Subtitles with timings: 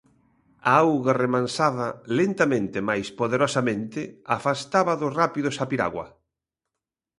[0.71, 1.87] A auga remansada,
[2.19, 4.01] lentamente mais poderosamente,
[4.35, 6.07] afastaba dos rápidos a piragua.